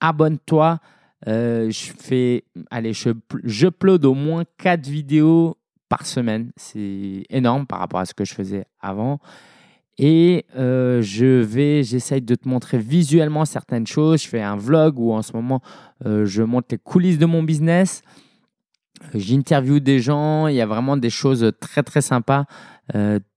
[0.00, 0.78] abonne-toi.
[1.28, 3.10] Euh, je fais, allez, je,
[3.44, 5.56] je upload au moins 4 vidéos
[5.88, 6.52] par semaine.
[6.56, 9.20] C'est énorme par rapport à ce que je faisais avant.
[9.98, 14.22] Et euh, je vais, j'essaye de te montrer visuellement certaines choses.
[14.22, 15.60] Je fais un vlog où en ce moment,
[16.06, 18.02] euh, je montre les coulisses de mon business.
[19.14, 20.46] J'interviewe des gens.
[20.46, 22.44] Il y a vraiment des choses très, très sympas.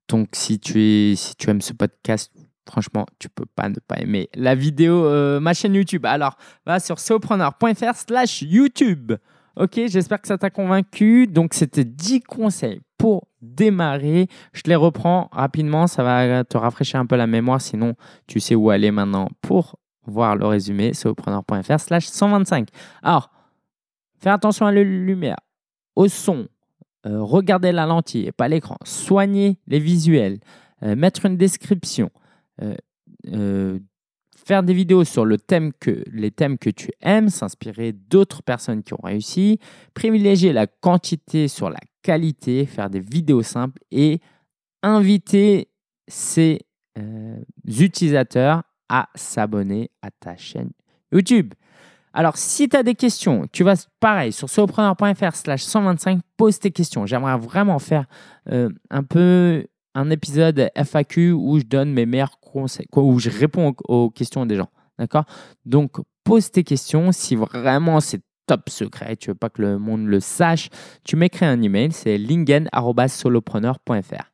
[0.09, 2.31] Donc, si tu, es, si tu aimes ce podcast,
[2.67, 6.05] franchement, tu peux pas ne pas aimer la vidéo, ma chaîne YouTube.
[6.05, 9.13] Alors, va sur sopreneur.fr slash YouTube.
[9.55, 11.27] Ok, j'espère que ça t'a convaincu.
[11.27, 14.27] Donc, c'était 10 conseils pour démarrer.
[14.53, 17.95] Je les reprends rapidement, ça va te rafraîchir un peu la mémoire, sinon
[18.27, 21.09] tu sais où aller maintenant pour voir le résumé, c'est
[21.77, 22.69] slash 125.
[23.01, 23.29] Alors,
[24.19, 25.39] fais attention à la lumière,
[25.95, 26.47] au son,
[27.05, 30.39] euh, regarder la lentille et pas l'écran, soigner les visuels,
[30.83, 32.19] euh, mettre une description, euh,
[34.45, 38.83] faire des vidéos sur le thème que, les thèmes que tu aimes, s'inspirer d'autres personnes
[38.83, 39.59] qui ont réussi,
[39.93, 44.19] privilégier la quantité sur la qualité, faire des vidéos simples et
[44.81, 45.69] inviter
[46.07, 46.59] ces
[46.97, 50.71] euh, utilisateurs à s'abonner à ta chaîne
[51.11, 51.53] YouTube.
[52.13, 56.69] Alors, si tu as des questions, tu vas pareil sur solopreneur.fr slash 125, pose tes
[56.69, 57.07] questions.
[57.07, 58.05] J'aimerais vraiment faire
[58.51, 63.73] euh, un peu un épisode FAQ où je donne mes meilleurs conseils, où je réponds
[63.87, 64.69] aux questions des gens.
[64.97, 65.25] D'accord?
[65.65, 67.11] Donc, pose tes questions.
[67.11, 70.69] Si vraiment c'est top secret, tu veux pas que le monde le sache,
[71.03, 74.31] tu m'écris un email, c'est lingen@solopreneur.fr.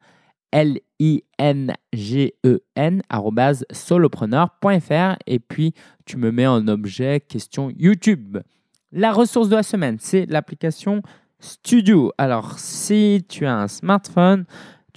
[0.51, 3.01] L I N G E N
[3.71, 5.73] solopreneur.fr et puis
[6.05, 8.39] tu me mets en objet question YouTube.
[8.91, 11.03] La ressource de la semaine, c'est l'application
[11.41, 12.11] Studio.
[12.17, 14.45] Alors, si tu as un smartphone,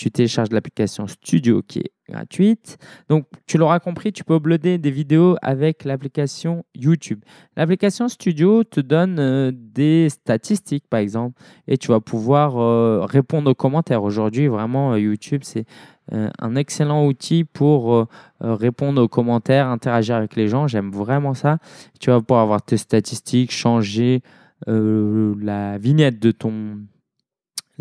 [0.03, 2.77] tu télécharges l'application Studio qui est gratuite.
[3.09, 7.21] Donc, tu l'auras compris, tu peux uploader des vidéos avec l'application YouTube.
[7.57, 13.49] L'application Studio te donne euh, des statistiques, par exemple, et tu vas pouvoir euh, répondre
[13.49, 14.03] aux commentaires.
[14.03, 15.67] Aujourd'hui, vraiment, euh, YouTube, c'est
[16.11, 18.09] un excellent outil pour
[18.41, 20.67] répondre aux commentaires, interagir avec les gens.
[20.67, 21.59] J'aime vraiment ça.
[22.01, 24.21] Tu vas pouvoir avoir tes statistiques, changer
[24.67, 26.81] la vignette de ton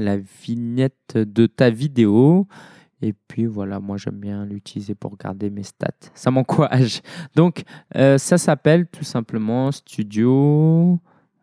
[0.02, 2.48] la vignette de ta vidéo
[3.02, 6.12] Et puis voilà, moi j'aime bien l'utiliser pour regarder mes stats.
[6.14, 7.02] Ça m'encourage.
[7.36, 7.64] Donc
[7.96, 11.00] euh, ça s'appelle tout simplement Studio.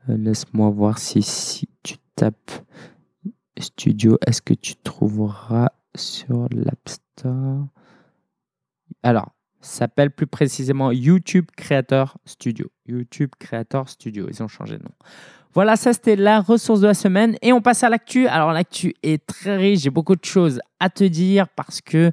[0.09, 2.53] Euh, laisse-moi voir si, si tu tapes
[3.59, 7.66] Studio, est-ce que tu trouveras sur l'App Store?
[9.03, 12.71] Alors, ça s'appelle plus précisément YouTube Creator Studio.
[12.87, 14.94] YouTube Creator Studio, ils ont changé de nom.
[15.55, 17.37] Voilà, ça c'était la ressource de la semaine.
[17.43, 18.27] Et on passe à l'actu.
[18.27, 22.13] Alors l'actu est très riche, j'ai beaucoup de choses à te dire parce que,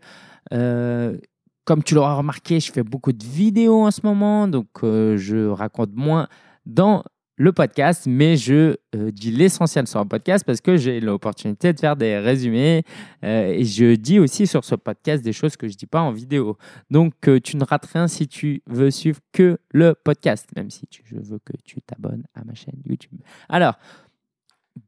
[0.54, 1.18] euh,
[1.66, 4.48] comme tu l'auras remarqué, je fais beaucoup de vidéos en ce moment.
[4.48, 6.28] Donc euh, je raconte moins
[6.66, 7.04] dans
[7.38, 11.80] le podcast, mais je euh, dis l'essentiel sur un podcast parce que j'ai l'opportunité de
[11.80, 12.84] faire des résumés
[13.24, 16.02] euh, et je dis aussi sur ce podcast des choses que je ne dis pas
[16.02, 16.58] en vidéo.
[16.90, 20.88] Donc, euh, tu ne rates rien si tu veux suivre que le podcast, même si
[21.04, 23.20] je veux que tu t'abonnes à ma chaîne YouTube.
[23.50, 23.78] Alors,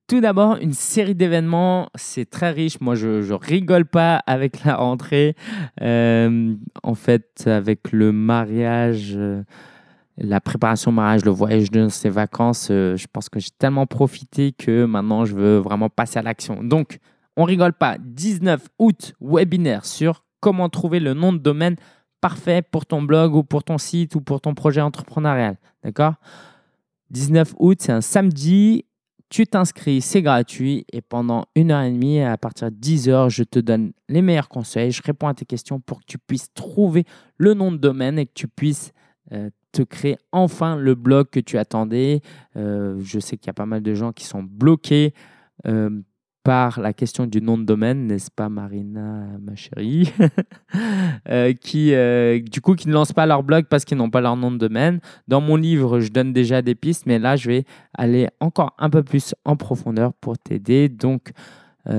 [0.08, 2.80] tout d'abord, une série d'événements, c'est très riche.
[2.80, 5.36] Moi, je, rigole pas avec la rentrée.
[5.82, 9.18] en fait, avec le mariage
[10.18, 13.86] la préparation au mariage, le voyage de ces vacances, euh, je pense que j'ai tellement
[13.86, 16.64] profité que maintenant je veux vraiment passer à l'action.
[16.64, 17.00] Donc,
[17.36, 17.98] on rigole pas.
[18.00, 21.76] 19 août, webinaire sur comment trouver le nom de domaine
[22.20, 25.58] parfait pour ton blog ou pour ton site ou pour ton projet entrepreneurial.
[25.84, 26.16] D'accord?
[27.12, 28.86] 19 août, c'est un samedi.
[29.30, 33.30] Tu t'inscris, c'est gratuit et pendant une heure et demie, à partir de 10 heures,
[33.30, 34.92] je te donne les meilleurs conseils.
[34.92, 37.04] Je réponds à tes questions pour que tu puisses trouver
[37.38, 38.94] le nom de domaine et que tu puisses
[39.78, 42.22] te créer enfin le blog que tu attendais.
[42.56, 45.14] Euh, je sais qu'il y a pas mal de gens qui sont bloqués
[45.68, 46.02] euh,
[46.44, 50.12] par la question du nom de domaine, n'est-ce pas Marina, ma chérie?
[51.62, 51.94] Qui,
[52.50, 54.58] Du coup, qui ne lancent pas leur blog parce qu'ils n'ont pas leur nom de
[54.58, 55.02] domaine.
[55.28, 58.90] Dans mon livre, je donne déjà des pistes, mais là, je vais aller encore un
[58.90, 60.88] peu plus en profondeur pour t'aider.
[60.88, 61.32] Donc,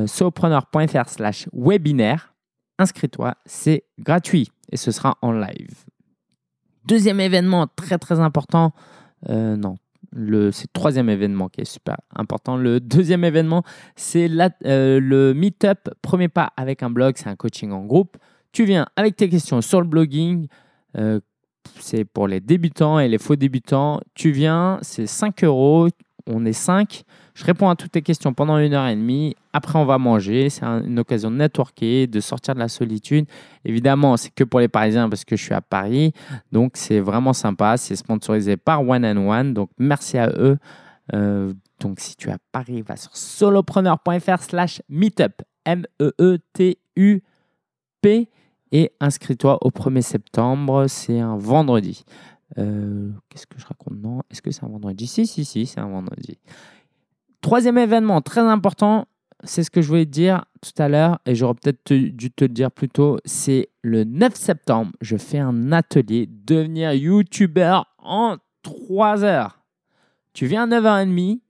[0.07, 2.35] sopreneur.fr slash webinaire,
[2.79, 5.85] inscris-toi, c'est gratuit et ce sera en live.
[6.89, 8.73] Deuxième événement très très important,
[9.29, 9.77] euh, non,
[10.11, 12.57] c'est le troisième événement qui est super important.
[12.57, 13.63] Le deuxième événement,
[13.95, 14.31] c'est
[14.65, 18.17] euh, le Meetup Premier pas avec un blog, c'est un coaching en groupe.
[18.53, 20.47] Tu viens avec tes questions sur le blogging.
[20.97, 21.21] Euh,
[21.79, 24.01] c'est pour les débutants et les faux débutants.
[24.15, 25.91] Tu viens, c'est 5 euros.
[26.27, 27.03] On est 5.
[27.39, 29.37] Je réponds à toutes tes questions pendant une heure et demie.
[29.53, 30.51] Après, on va manger.
[30.51, 33.27] C'est une occasion de networker, de sortir de la solitude.
[33.65, 36.13] Évidemment, c'est que pour les Parisiens parce que je suis à Paris.
[36.51, 37.77] Donc, c'est vraiment sympa.
[37.77, 39.55] C'est sponsorisé par One and One.
[39.55, 40.59] Donc, merci à eux.
[41.15, 45.43] Euh, donc, si tu es à Paris, va sur solopreneur.fr slash meetup.
[45.65, 47.21] M-E-E-T-U-P.
[48.73, 50.89] Et inscris-toi au 1er septembre.
[50.89, 52.05] C'est un vendredi.
[52.59, 53.95] Euh, qu'est-ce que je raconte?
[54.03, 55.07] Non, est-ce que c'est un vendredi?
[55.07, 56.37] Si, si, si, c'est un vendredi.
[57.49, 59.07] Troisième événement très important,
[59.43, 62.45] c'est ce que je voulais te dire tout à l'heure et j'aurais peut-être dû te
[62.45, 68.37] le dire plus tôt, c'est le 9 septembre, je fais un atelier devenir youtubeur en
[68.65, 69.65] 3 heures.
[70.35, 71.41] Tu viens à 9h30,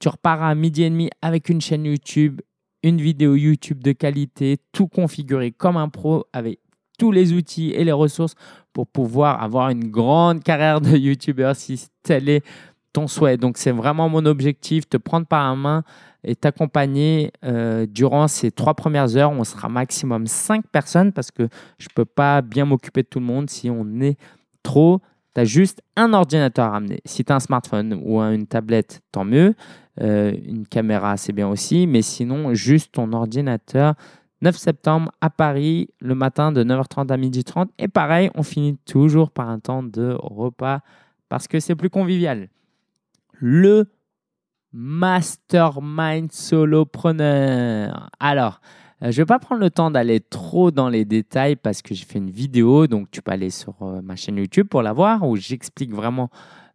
[0.00, 2.40] tu repars à midi et demi avec une chaîne YouTube,
[2.82, 6.58] une vidéo YouTube de qualité, tout configuré comme un pro avec
[6.98, 8.34] tous les outils et les ressources
[8.72, 12.44] pour pouvoir avoir une grande carrière de youtubeur si tel est
[12.94, 13.36] ton souhait.
[13.36, 15.82] Donc, c'est vraiment mon objectif, te prendre par la main
[16.22, 19.32] et t'accompagner euh, durant ces trois premières heures.
[19.32, 23.20] On sera maximum cinq personnes parce que je ne peux pas bien m'occuper de tout
[23.20, 24.16] le monde si on est
[24.62, 25.02] trop.
[25.34, 27.00] Tu as juste un ordinateur à ramener.
[27.04, 29.54] Si tu as un smartphone ou une tablette, tant mieux.
[30.00, 31.86] Euh, une caméra, c'est bien aussi.
[31.86, 33.94] Mais sinon, juste ton ordinateur.
[34.40, 37.68] 9 septembre à Paris, le matin de 9h30 à 12h30.
[37.78, 40.80] Et pareil, on finit toujours par un temps de repas
[41.28, 42.48] parce que c'est plus convivial
[43.46, 43.84] le
[44.72, 48.08] mastermind solopreneur.
[48.18, 48.62] Alors,
[49.02, 51.94] euh, je ne vais pas prendre le temps d'aller trop dans les détails parce que
[51.94, 54.94] j'ai fait une vidéo, donc tu peux aller sur euh, ma chaîne YouTube pour la
[54.94, 56.30] voir, où j'explique vraiment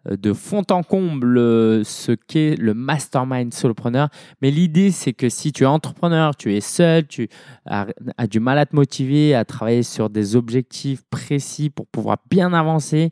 [0.07, 1.39] euh, de fond en comble
[1.83, 4.09] ce qu'est le mastermind solopreneur.
[4.43, 7.29] Mais l'idée, c'est que si tu es entrepreneur, tu es seul, tu
[7.65, 12.17] as, as, du mal à te motiver, à travailler sur des objectifs précis pour pouvoir
[12.29, 13.09] bien avancer,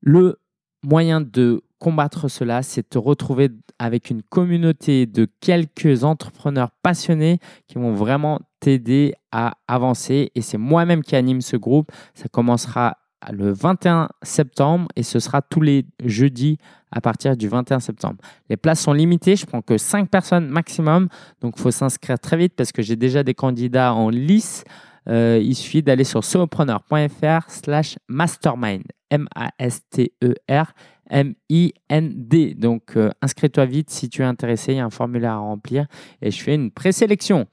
[0.00, 0.38] le
[0.84, 7.76] moyen de combattre cela, c'est te retrouver avec une communauté de quelques entrepreneurs passionnés qui
[7.76, 10.30] vont vraiment t'aider à avancer.
[10.34, 11.90] Et c'est moi-même qui anime ce groupe.
[12.14, 12.96] Ça commencera
[13.32, 16.58] le 21 septembre et ce sera tous les jeudis
[16.92, 18.16] à partir du 21 septembre.
[18.48, 21.08] Les places sont limitées, je prends que 5 personnes maximum,
[21.40, 24.64] donc il faut s'inscrire très vite parce que j'ai déjà des candidats en lice.
[25.08, 30.72] Euh, il suffit d'aller sur solopreneur.fr slash mastermind, M-A-S-T-E-R
[31.10, 32.54] M-I-N-D.
[32.54, 34.72] Donc, euh, inscris-toi vite si tu es intéressé.
[34.72, 35.86] Il y a un formulaire à remplir
[36.22, 37.46] et je fais une présélection.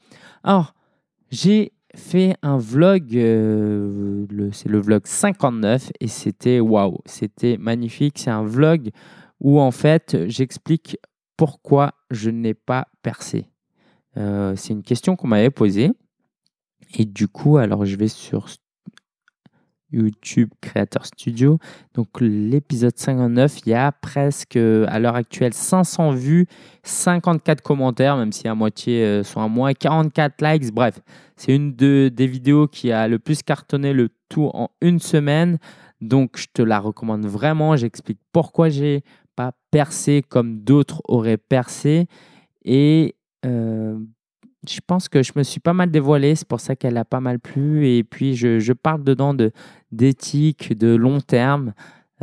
[0.43, 0.73] Alors,
[1.31, 8.19] j'ai fait un vlog, euh, c'est le vlog 59, et c'était waouh, c'était magnifique.
[8.19, 8.91] C'est un vlog
[9.39, 10.97] où en fait j'explique
[11.37, 13.49] pourquoi je n'ai pas percé.
[14.17, 15.91] Euh, c'est une question qu'on m'avait posée.
[16.97, 18.47] Et du coup, alors je vais sur
[19.95, 21.57] YouTube Creator Studio.
[21.93, 26.45] Donc l'épisode 59, il y a presque à l'heure actuelle 500 vues,
[26.83, 30.73] 54 commentaires, même si la moitié euh, sont à moi, et 44 likes.
[30.73, 30.99] Bref,
[31.35, 35.57] c'est une de- des vidéos qui a le plus cartonné le tout en une semaine.
[36.01, 37.75] Donc je te la recommande vraiment.
[37.75, 39.03] J'explique pourquoi j'ai
[39.35, 42.07] pas percé comme d'autres auraient percé.
[42.63, 43.97] Et euh,
[44.69, 47.19] je pense que je me suis pas mal dévoilé, c'est pour ça qu'elle a pas
[47.19, 47.87] mal plu.
[47.87, 49.51] Et puis, je, je parle dedans de,
[49.91, 51.73] d'éthique, de long terme.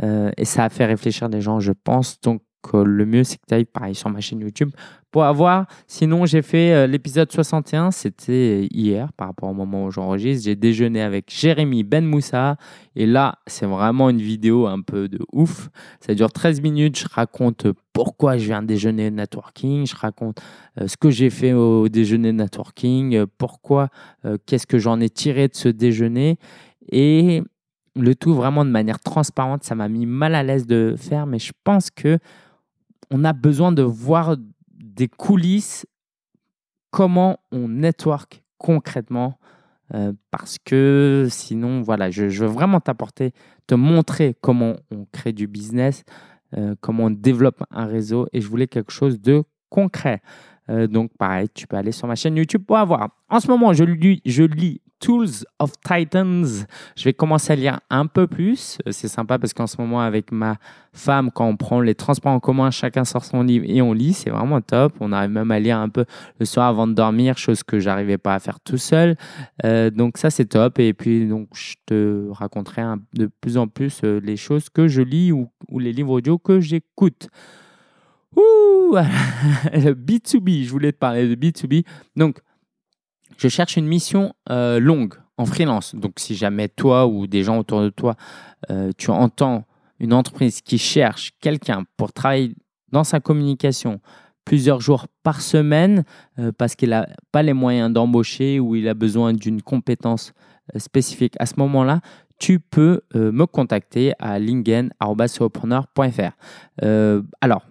[0.01, 2.19] euh, et ça a fait réfléchir des gens, je pense.
[2.21, 2.41] Donc,
[2.73, 4.71] le mieux, c'est que tu ailles pareil sur ma chaîne YouTube
[5.11, 5.67] pour avoir.
[5.87, 10.45] Sinon, j'ai fait euh, l'épisode 61, c'était hier par rapport au moment où j'enregistre.
[10.45, 12.57] J'ai déjeuné avec Jérémy Ben Moussa.
[12.95, 15.69] Et là, c'est vraiment une vidéo un peu de ouf.
[15.99, 16.97] Ça dure 13 minutes.
[16.97, 19.85] Je raconte pourquoi je viens déjeuner networking.
[19.85, 20.41] Je raconte
[20.81, 23.89] euh, ce que j'ai fait au déjeuner networking, euh, pourquoi,
[24.45, 26.37] qu'est-ce que j'en ai tiré de ce déjeuner.
[26.91, 27.43] Et
[27.95, 29.63] le tout vraiment de manière transparente.
[29.63, 32.17] Ça m'a mis mal à l'aise de faire, mais je pense que
[33.13, 34.35] on a besoin de voir
[34.73, 35.85] des coulisses,
[36.89, 39.37] comment on network concrètement.
[39.93, 43.33] euh, parce que sinon, voilà, je, veux vraiment t'apporter,
[43.67, 46.03] te montrer comment on crée du business,
[46.57, 50.21] euh, comment on développe un réseau et je voulais quelque chose de concret.
[50.69, 53.09] Euh, donc, pareil, tu peux aller sur ma chaîne YouTube pour avoir.
[53.29, 56.65] En ce moment, je lis, je lis Tools of Titans.
[56.95, 58.77] Je vais commencer à lire un peu plus.
[58.87, 60.55] Euh, C'est sympa parce qu'en ce moment, avec ma
[60.93, 64.13] femme, quand on prend les transports en commun, chacun sort son livre et on lit.
[64.13, 64.93] C'est vraiment top.
[65.01, 66.05] On arrive même à lire un peu
[66.39, 69.17] le soir avant de dormir, chose que j'arrivais pas à faire tout seul.
[69.65, 70.79] Euh, donc, ça, c'est top.
[70.79, 75.33] Et puis, je te raconterai de plus en plus euh, les choses que je lis
[75.33, 77.27] ou, les livres audio que j'écoute.
[78.37, 78.95] Ouh,
[79.73, 81.83] le B2B, je voulais te parler de B2B.
[82.15, 82.39] Donc,
[83.37, 85.95] je cherche une mission euh, longue en freelance.
[85.95, 88.15] Donc, si jamais toi ou des gens autour de toi,
[88.69, 89.65] euh, tu entends
[89.99, 92.55] une entreprise qui cherche quelqu'un pour travailler
[92.91, 93.99] dans sa communication
[94.45, 96.03] plusieurs jours par semaine
[96.37, 100.33] euh, parce qu'il n'a pas les moyens d'embaucher ou il a besoin d'une compétence
[100.77, 101.99] spécifique à ce moment-là,
[102.39, 104.37] tu peux me contacter à.
[106.81, 107.63] Euh, alors,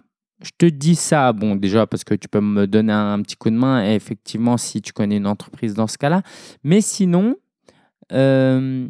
[0.43, 3.49] je te dis ça, bon, déjà parce que tu peux me donner un, petit coup
[3.49, 6.21] de main, effectivement, si tu connais une entreprise dans ce cas-là.
[6.63, 7.37] Mais sinon,
[8.11, 8.87] euh,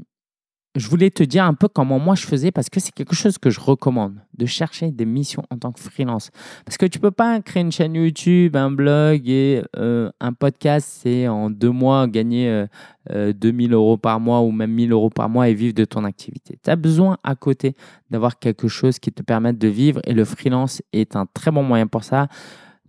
[0.76, 3.38] je voulais te dire un peu comment moi je faisais, parce que c'est quelque chose
[3.38, 6.32] que je recommande, de chercher des missions en tant que freelance.
[6.66, 11.02] Parce que tu peux pas créer une chaîne YouTube, un blog et euh, un podcast,
[11.04, 12.66] c'est en deux mois gagner euh,
[13.12, 16.06] euh, 2000 euros par mois ou même 1000 euros par mois et vivre de ton
[16.06, 16.58] activité.
[16.64, 17.76] Tu as besoin à côté
[18.10, 21.64] d'avoir quelque chose qui te permette de vivre et le freelance est un très bon
[21.64, 22.28] moyen pour ça.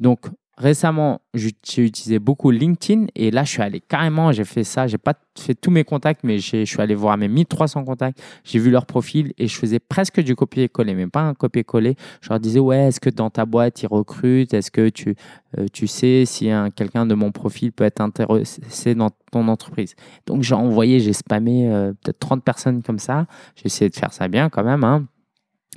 [0.01, 0.21] Donc
[0.57, 1.51] récemment, j'ai
[1.85, 5.55] utilisé beaucoup LinkedIn et là je suis allé carrément, j'ai fait ça, j'ai pas fait
[5.55, 9.33] tous mes contacts mais je suis allé voir mes 1300 contacts, j'ai vu leur profil
[9.39, 11.97] et je faisais presque du copier-coller mais pas un copier-coller.
[12.21, 14.55] Je leur disais ouais, est-ce que dans ta boîte ils recrutent?
[14.55, 15.17] Est-ce que tu,
[15.59, 19.95] euh, tu sais si un- quelqu'un de mon profil peut être intéressé dans ton entreprise?
[20.27, 23.27] Donc j'ai envoyé, j'ai spammé euh, peut-être 30 personnes comme ça.
[23.57, 24.85] J'ai essayé de faire ça bien quand même.
[24.85, 25.07] hein.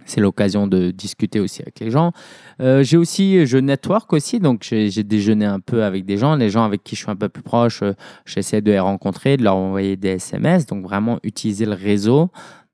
[0.05, 2.11] C'est l'occasion de discuter aussi avec les gens.
[2.61, 6.49] Euh, j'ai aussi, je network aussi, donc j'ai déjeuné un peu avec des gens, les
[6.49, 7.93] gens avec qui je suis un peu plus proche, euh,
[8.25, 12.29] j'essaie de les rencontrer, de leur envoyer des SMS, donc vraiment utiliser le réseau.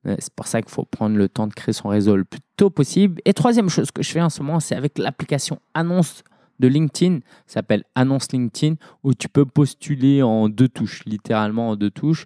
[0.05, 2.41] Euh, C'est pour ça qu'il faut prendre le temps de créer son réseau le plus
[2.57, 3.21] tôt possible.
[3.25, 6.23] Et troisième chose que je fais en ce moment, c'est avec l'application Annonce
[6.63, 11.91] de LinkedIn, s'appelle Annonce LinkedIn, où tu peux postuler en deux touches, littéralement en deux
[11.91, 12.25] touches.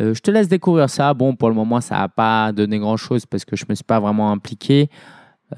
[0.00, 1.14] Euh, je te laisse découvrir ça.
[1.14, 3.84] Bon, pour le moment, ça n'a pas donné grand-chose parce que je ne me suis
[3.84, 4.90] pas vraiment impliqué.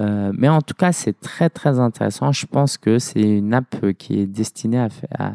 [0.00, 2.30] Euh, mais en tout cas, c'est très, très intéressant.
[2.32, 5.32] Je pense que c'est une app qui est destinée à faire à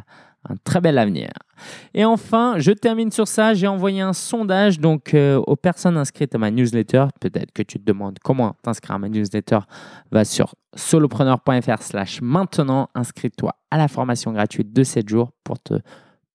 [0.50, 1.30] un très bel avenir.
[1.94, 3.54] Et enfin, je termine sur ça.
[3.54, 7.06] J'ai envoyé un sondage donc euh, aux personnes inscrites à ma newsletter.
[7.20, 9.60] Peut-être que tu te demandes comment t'inscrire à ma newsletter.
[10.12, 12.90] Va sur solopreneur.fr slash maintenant.
[12.96, 15.76] Inscris-toi à la formation gratuite de 7 jours pour te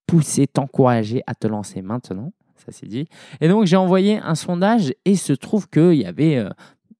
[0.06, 2.32] pousser, t'encourager à te lancer maintenant.
[2.56, 3.06] Ça c'est dit.
[3.40, 6.48] Et donc j'ai envoyé un sondage et il se trouve qu'il y avait euh,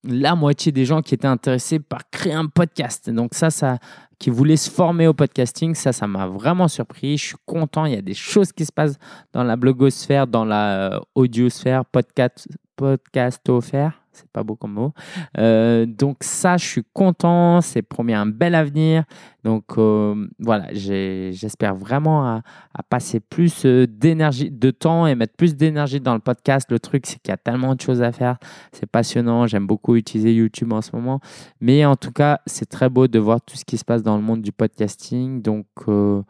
[0.05, 3.11] la moitié des gens qui étaient intéressés par créer un podcast.
[3.11, 3.79] Donc ça, ça,
[4.19, 7.17] qui voulaient se former au podcasting, ça, ça m'a vraiment surpris.
[7.17, 7.85] Je suis content.
[7.85, 8.99] Il y a des choses qui se passent
[9.33, 13.98] dans la blogosphère, dans la euh, audiosphère, podcast, podcast offert.
[14.13, 14.93] C'est pas beau comme mot.
[15.39, 17.61] Euh, donc ça, je suis content.
[17.61, 19.05] C'est promis un bel avenir.
[19.45, 22.43] Donc euh, voilà, j'espère vraiment à,
[22.75, 26.71] à passer plus euh, d'énergie, de temps et mettre plus d'énergie dans le podcast.
[26.71, 28.39] Le truc, c'est qu'il y a tellement de choses à faire.
[28.73, 29.47] C'est passionnant.
[29.47, 31.21] J'aime beaucoup utiliser YouTube en ce moment.
[31.61, 34.17] Mais en tout cas, c'est très beau de voir tout ce qui se passe dans
[34.17, 35.41] le monde du podcasting.
[35.41, 36.23] Donc euh,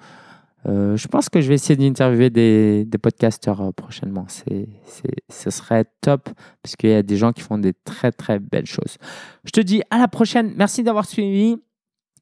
[0.67, 4.27] euh, je pense que je vais essayer d'interviewer des, des podcasteurs euh, prochainement.
[4.29, 4.69] C'est,
[5.29, 6.29] ce serait top
[6.63, 8.97] parce qu'il y a des gens qui font des très très belles choses.
[9.45, 10.53] Je te dis à la prochaine.
[10.57, 11.57] Merci d'avoir suivi.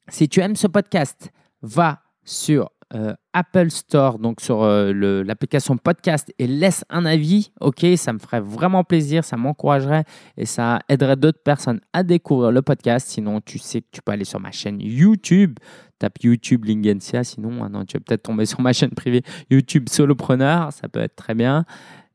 [0.08, 1.30] Si tu aimes ce podcast,
[1.62, 4.92] va sur euh, Apple Store, donc sur euh,
[5.24, 7.50] l'application podcast et laisse un avis.
[7.60, 10.04] Ok, ça me ferait vraiment plaisir, ça m'encouragerait
[10.36, 13.08] et ça aiderait d'autres personnes à découvrir le podcast.
[13.08, 15.58] Sinon, tu sais que tu peux aller sur ma chaîne YouTube
[15.98, 17.24] tape YouTube Lingencia.
[17.24, 20.72] Sinon, ah non, tu vas peut-être tomber sur ma chaîne privée YouTube Solopreneur.
[20.72, 21.64] Ça peut être très bien.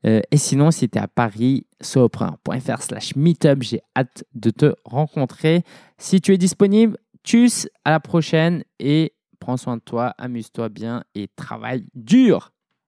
[0.04, 4.74] Euh, et sinon, si tu es à Paris, solopreneur.fr slash meetup, j'ai hâte de te
[4.84, 5.62] rencontrer.
[5.98, 9.12] Si tu es disponible, tchuss, à la prochaine et
[9.42, 12.52] prends soin de toi, amuse-toi bien et travaille dur.